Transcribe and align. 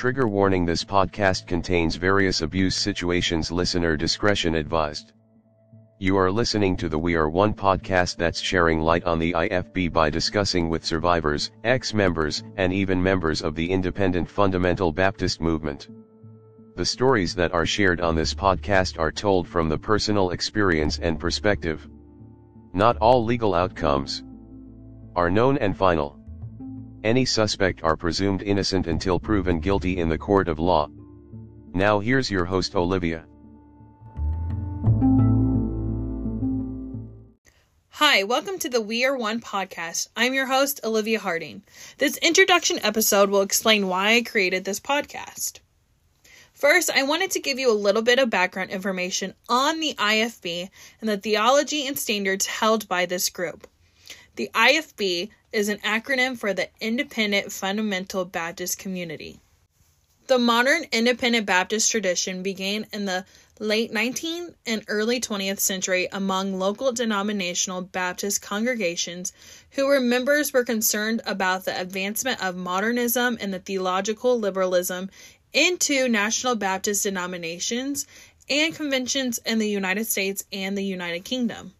Trigger 0.00 0.26
warning 0.26 0.64
this 0.64 0.82
podcast 0.82 1.46
contains 1.46 1.96
various 1.96 2.40
abuse 2.40 2.74
situations, 2.74 3.52
listener 3.52 3.98
discretion 3.98 4.54
advised. 4.54 5.12
You 5.98 6.16
are 6.16 6.32
listening 6.32 6.74
to 6.78 6.88
the 6.88 6.98
We 6.98 7.16
Are 7.16 7.28
One 7.28 7.52
podcast 7.52 8.16
that's 8.16 8.40
sharing 8.40 8.80
light 8.80 9.04
on 9.04 9.18
the 9.18 9.34
IFB 9.34 9.92
by 9.92 10.08
discussing 10.08 10.70
with 10.70 10.86
survivors, 10.86 11.50
ex 11.64 11.92
members, 11.92 12.42
and 12.56 12.72
even 12.72 13.02
members 13.02 13.42
of 13.42 13.54
the 13.54 13.70
independent 13.70 14.26
fundamental 14.26 14.90
Baptist 14.90 15.42
movement. 15.42 15.90
The 16.76 16.86
stories 16.86 17.34
that 17.34 17.52
are 17.52 17.66
shared 17.66 18.00
on 18.00 18.14
this 18.14 18.32
podcast 18.32 18.98
are 18.98 19.12
told 19.12 19.46
from 19.46 19.68
the 19.68 19.76
personal 19.76 20.30
experience 20.30 20.98
and 20.98 21.20
perspective. 21.20 21.86
Not 22.72 22.96
all 23.02 23.22
legal 23.22 23.54
outcomes 23.54 24.24
are 25.14 25.30
known 25.30 25.58
and 25.58 25.76
final. 25.76 26.19
Any 27.02 27.24
suspect 27.24 27.82
are 27.82 27.96
presumed 27.96 28.42
innocent 28.42 28.86
until 28.86 29.18
proven 29.18 29.60
guilty 29.60 29.96
in 29.96 30.10
the 30.10 30.18
court 30.18 30.48
of 30.48 30.58
law. 30.58 30.90
Now 31.72 32.00
here's 32.00 32.30
your 32.30 32.44
host 32.44 32.76
Olivia. 32.76 33.24
Hi, 37.88 38.24
welcome 38.24 38.58
to 38.58 38.68
the 38.68 38.82
We 38.82 39.06
Are 39.06 39.16
One 39.16 39.40
podcast. 39.40 40.08
I'm 40.14 40.34
your 40.34 40.44
host, 40.44 40.80
Olivia 40.84 41.18
Harding. 41.18 41.62
This 41.96 42.18
introduction 42.18 42.78
episode 42.82 43.30
will 43.30 43.40
explain 43.40 43.88
why 43.88 44.16
I 44.16 44.22
created 44.22 44.66
this 44.66 44.80
podcast. 44.80 45.60
First, 46.52 46.90
I 46.90 47.04
wanted 47.04 47.30
to 47.30 47.40
give 47.40 47.58
you 47.58 47.72
a 47.72 47.72
little 47.72 48.02
bit 48.02 48.18
of 48.18 48.28
background 48.28 48.68
information 48.68 49.32
on 49.48 49.80
the 49.80 49.94
IFB 49.94 50.68
and 51.00 51.08
the 51.08 51.16
theology 51.16 51.86
and 51.86 51.98
standards 51.98 52.44
held 52.44 52.86
by 52.88 53.06
this 53.06 53.30
group. 53.30 53.66
The 54.40 54.50
IFB 54.54 55.28
is 55.52 55.68
an 55.68 55.80
acronym 55.80 56.38
for 56.38 56.54
the 56.54 56.70
Independent 56.80 57.52
Fundamental 57.52 58.24
Baptist 58.24 58.78
Community. 58.78 59.38
The 60.28 60.38
modern 60.38 60.86
independent 60.92 61.44
Baptist 61.44 61.90
tradition 61.90 62.42
began 62.42 62.86
in 62.90 63.04
the 63.04 63.26
late 63.58 63.92
19th 63.92 64.54
and 64.64 64.82
early 64.88 65.20
20th 65.20 65.60
century 65.60 66.08
among 66.10 66.58
local 66.58 66.90
denominational 66.90 67.82
Baptist 67.82 68.40
congregations 68.40 69.34
who 69.72 69.86
were 69.86 70.00
members 70.00 70.54
were 70.54 70.64
concerned 70.64 71.20
about 71.26 71.66
the 71.66 71.78
advancement 71.78 72.42
of 72.42 72.56
modernism 72.56 73.36
and 73.42 73.52
the 73.52 73.58
theological 73.58 74.40
liberalism 74.40 75.10
into 75.52 76.08
National 76.08 76.56
Baptist 76.56 77.02
denominations 77.02 78.06
and 78.48 78.74
conventions 78.74 79.38
in 79.44 79.58
the 79.58 79.68
United 79.68 80.06
States 80.06 80.44
and 80.50 80.78
the 80.78 80.82
United 80.82 81.26
Kingdom. 81.26 81.74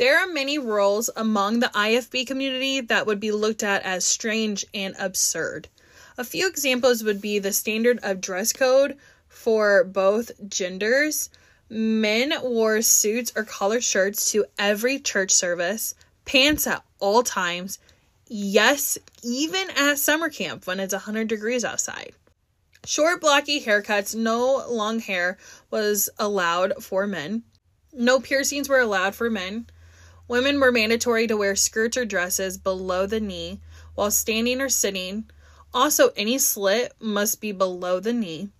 There 0.00 0.18
are 0.18 0.26
many 0.26 0.56
rules 0.56 1.10
among 1.14 1.60
the 1.60 1.70
IFB 1.74 2.26
community 2.26 2.80
that 2.80 3.04
would 3.04 3.20
be 3.20 3.32
looked 3.32 3.62
at 3.62 3.82
as 3.82 4.02
strange 4.02 4.64
and 4.72 4.96
absurd. 4.98 5.68
A 6.16 6.24
few 6.24 6.48
examples 6.48 7.04
would 7.04 7.20
be 7.20 7.38
the 7.38 7.52
standard 7.52 7.98
of 8.02 8.22
dress 8.22 8.54
code 8.54 8.96
for 9.28 9.84
both 9.84 10.30
genders. 10.48 11.28
Men 11.68 12.32
wore 12.42 12.80
suits 12.80 13.30
or 13.36 13.44
collared 13.44 13.84
shirts 13.84 14.32
to 14.32 14.46
every 14.58 14.98
church 14.98 15.32
service, 15.32 15.94
pants 16.24 16.66
at 16.66 16.82
all 16.98 17.22
times, 17.22 17.78
yes, 18.26 18.96
even 19.22 19.68
at 19.76 19.98
summer 19.98 20.30
camp 20.30 20.66
when 20.66 20.80
it's 20.80 20.94
100 20.94 21.28
degrees 21.28 21.62
outside. 21.62 22.14
Short, 22.86 23.20
blocky 23.20 23.62
haircuts, 23.62 24.14
no 24.14 24.66
long 24.66 25.00
hair 25.00 25.36
was 25.70 26.08
allowed 26.18 26.82
for 26.82 27.06
men. 27.06 27.42
No 27.92 28.18
piercings 28.18 28.66
were 28.66 28.80
allowed 28.80 29.14
for 29.14 29.28
men. 29.28 29.66
Women 30.30 30.60
were 30.60 30.70
mandatory 30.70 31.26
to 31.26 31.36
wear 31.36 31.56
skirts 31.56 31.96
or 31.96 32.04
dresses 32.04 32.56
below 32.56 33.04
the 33.04 33.18
knee 33.18 33.58
while 33.96 34.12
standing 34.12 34.60
or 34.60 34.68
sitting. 34.68 35.28
Also, 35.74 36.12
any 36.16 36.38
slit 36.38 36.92
must 37.00 37.40
be 37.40 37.50
below 37.50 37.98
the 37.98 38.12
knee. 38.12 38.50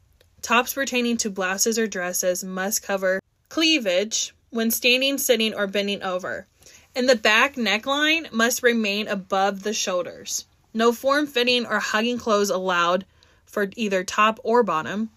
Tops 0.42 0.74
pertaining 0.74 1.16
to 1.18 1.30
blouses 1.30 1.78
or 1.78 1.86
dresses 1.86 2.42
must 2.42 2.82
cover 2.82 3.20
cleavage 3.48 4.34
when 4.50 4.72
standing, 4.72 5.16
sitting, 5.16 5.54
or 5.54 5.68
bending 5.68 6.02
over. 6.02 6.48
And 6.96 7.08
the 7.08 7.14
back 7.14 7.54
neckline 7.54 8.32
must 8.32 8.64
remain 8.64 9.06
above 9.06 9.62
the 9.62 9.72
shoulders. 9.72 10.46
No 10.74 10.90
form 10.90 11.28
fitting 11.28 11.66
or 11.66 11.78
hugging 11.78 12.18
clothes 12.18 12.50
allowed 12.50 13.06
for 13.46 13.68
either 13.76 14.02
top 14.02 14.40
or 14.42 14.64
bottom. 14.64 15.10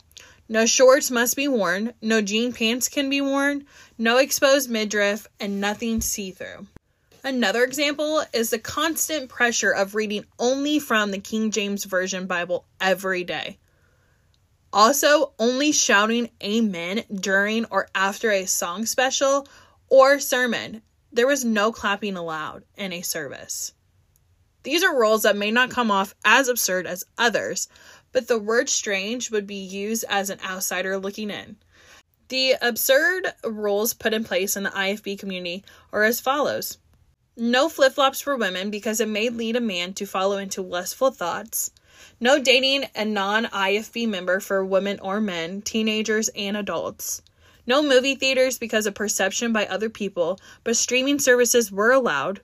No 0.49 0.65
shorts 0.65 1.09
must 1.09 1.35
be 1.35 1.47
worn, 1.47 1.93
no 2.01 2.21
jean 2.21 2.53
pants 2.53 2.89
can 2.89 3.09
be 3.09 3.21
worn, 3.21 3.65
no 3.97 4.17
exposed 4.17 4.69
midriff, 4.69 5.27
and 5.39 5.61
nothing 5.61 6.01
see 6.01 6.31
through. 6.31 6.67
Another 7.23 7.63
example 7.63 8.23
is 8.33 8.49
the 8.49 8.59
constant 8.59 9.29
pressure 9.29 9.71
of 9.71 9.95
reading 9.95 10.25
only 10.37 10.79
from 10.79 11.11
the 11.11 11.19
King 11.19 11.51
James 11.51 11.85
Version 11.85 12.27
Bible 12.27 12.65
every 12.81 13.23
day. 13.23 13.57
Also, 14.73 15.33
only 15.39 15.71
shouting 15.71 16.29
amen 16.43 17.03
during 17.13 17.63
or 17.65 17.87
after 17.95 18.31
a 18.31 18.45
song 18.45 18.85
special 18.85 19.47
or 19.87 20.19
sermon. 20.19 20.81
There 21.13 21.27
was 21.27 21.45
no 21.45 21.71
clapping 21.71 22.17
allowed 22.17 22.65
in 22.75 22.91
a 22.91 23.03
service. 23.03 23.73
These 24.63 24.83
are 24.83 24.97
rules 24.97 25.23
that 25.23 25.37
may 25.37 25.51
not 25.51 25.69
come 25.69 25.91
off 25.91 26.15
as 26.25 26.47
absurd 26.47 26.87
as 26.87 27.05
others, 27.17 27.67
but 28.13 28.29
the 28.29 28.40
word 28.40 28.69
strange 28.69 29.29
would 29.29 29.46
be 29.46 29.56
used 29.56 30.06
as 30.07 30.29
an 30.29 30.40
outsider 30.46 30.97
looking 30.97 31.29
in. 31.29 31.57
The 32.29 32.56
absurd 32.62 33.34
rules 33.44 33.94
put 33.94 34.13
in 34.13 34.24
place 34.24 34.56
in 34.56 34.63
the 34.63 34.69
IFB 34.69 35.19
community 35.19 35.66
are 35.91 36.03
as 36.03 36.22
follows 36.22 36.78
no 37.35 37.68
flip 37.68 37.94
flops 37.94 38.22
for 38.22 38.38
women 38.38 38.69
because 38.69 39.00
it 39.00 39.07
may 39.07 39.29
lead 39.29 39.56
a 39.56 39.62
man 39.62 39.94
to 39.96 40.06
follow 40.06 40.38
into 40.38 40.62
lustful 40.62 41.09
thoughts. 41.09 41.72
No 42.19 42.40
dating 42.40 42.85
a 42.96 43.06
non 43.06 43.46
IFB 43.46 44.07
member 44.07 44.40
for 44.40 44.63
women 44.63 45.00
or 45.00 45.19
men, 45.19 45.63
teenagers, 45.63 46.29
and 46.35 46.56
adults. 46.56 47.23
No 47.66 47.81
movie 47.81 48.13
theaters 48.13 48.59
because 48.59 48.85
of 48.85 48.94
perception 48.94 49.52
by 49.52 49.66
other 49.66 49.90
people, 49.90 50.40
but 50.63 50.78
streaming 50.78 51.18
services 51.18 51.72
were 51.72 51.91
allowed. 51.91 52.41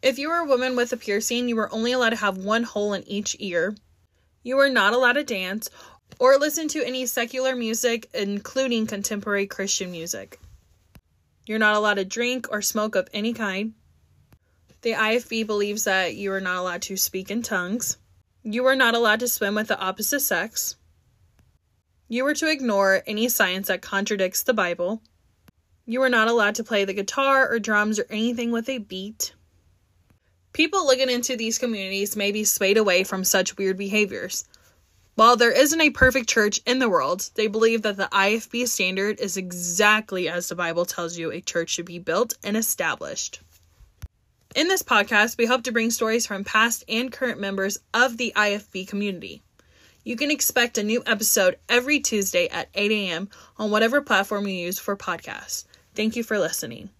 If 0.00 0.18
you 0.18 0.28
were 0.28 0.38
a 0.38 0.46
woman 0.46 0.76
with 0.76 0.92
a 0.92 0.96
piercing, 0.96 1.48
you 1.48 1.56
were 1.56 1.72
only 1.72 1.92
allowed 1.92 2.10
to 2.10 2.16
have 2.16 2.36
one 2.36 2.62
hole 2.62 2.92
in 2.92 3.02
each 3.08 3.34
ear. 3.40 3.74
You 4.42 4.58
are 4.58 4.68
not 4.68 4.92
allowed 4.92 5.14
to 5.14 5.24
dance 5.24 5.70
or 6.18 6.36
listen 6.36 6.68
to 6.68 6.86
any 6.86 7.06
secular 7.06 7.54
music, 7.54 8.08
including 8.12 8.86
contemporary 8.86 9.46
Christian 9.46 9.90
music. 9.90 10.38
You're 11.46 11.58
not 11.58 11.76
allowed 11.76 11.94
to 11.94 12.04
drink 12.04 12.46
or 12.50 12.62
smoke 12.62 12.94
of 12.94 13.08
any 13.12 13.32
kind. 13.32 13.74
The 14.82 14.92
IFB 14.92 15.46
believes 15.46 15.84
that 15.84 16.16
you 16.16 16.32
are 16.32 16.40
not 16.40 16.56
allowed 16.56 16.82
to 16.82 16.96
speak 16.96 17.30
in 17.30 17.42
tongues. 17.42 17.98
You 18.42 18.66
are 18.66 18.76
not 18.76 18.94
allowed 18.94 19.20
to 19.20 19.28
swim 19.28 19.54
with 19.54 19.68
the 19.68 19.78
opposite 19.78 20.20
sex. 20.20 20.76
You 22.08 22.26
are 22.26 22.34
to 22.34 22.50
ignore 22.50 23.02
any 23.06 23.28
science 23.28 23.68
that 23.68 23.80
contradicts 23.80 24.42
the 24.42 24.52
Bible. 24.52 25.02
You 25.86 26.02
are 26.02 26.08
not 26.08 26.28
allowed 26.28 26.56
to 26.56 26.64
play 26.64 26.84
the 26.84 26.92
guitar 26.92 27.48
or 27.48 27.58
drums 27.58 27.98
or 27.98 28.06
anything 28.10 28.50
with 28.50 28.68
a 28.68 28.78
beat. 28.78 29.34
People 30.52 30.86
looking 30.86 31.08
into 31.08 31.34
these 31.34 31.58
communities 31.58 32.14
may 32.14 32.30
be 32.30 32.44
swayed 32.44 32.76
away 32.76 33.04
from 33.04 33.24
such 33.24 33.56
weird 33.56 33.78
behaviors. 33.78 34.44
While 35.14 35.36
there 35.36 35.52
isn't 35.52 35.80
a 35.80 35.90
perfect 35.90 36.28
church 36.28 36.60
in 36.66 36.78
the 36.78 36.90
world, 36.90 37.30
they 37.36 37.46
believe 37.46 37.82
that 37.82 37.96
the 37.96 38.08
IFB 38.12 38.68
standard 38.68 39.18
is 39.18 39.38
exactly 39.38 40.28
as 40.28 40.48
the 40.48 40.54
Bible 40.54 40.84
tells 40.84 41.16
you 41.16 41.30
a 41.30 41.40
church 41.40 41.70
should 41.70 41.86
be 41.86 41.98
built 41.98 42.34
and 42.42 42.56
established. 42.56 43.40
In 44.54 44.68
this 44.68 44.82
podcast, 44.82 45.38
we 45.38 45.46
hope 45.46 45.64
to 45.64 45.72
bring 45.72 45.90
stories 45.90 46.26
from 46.26 46.44
past 46.44 46.84
and 46.86 47.10
current 47.10 47.40
members 47.40 47.78
of 47.94 48.18
the 48.18 48.34
IFB 48.36 48.86
community. 48.86 49.42
You 50.04 50.16
can 50.16 50.30
expect 50.30 50.76
a 50.76 50.82
new 50.82 51.02
episode 51.06 51.58
every 51.68 52.00
Tuesday 52.00 52.48
at 52.48 52.68
8 52.74 52.90
a.m. 52.90 53.30
on 53.56 53.70
whatever 53.70 54.02
platform 54.02 54.46
you 54.46 54.54
use 54.54 54.78
for 54.78 54.96
podcasts. 54.96 55.64
Thank 55.94 56.16
you 56.16 56.22
for 56.22 56.38
listening. 56.38 56.90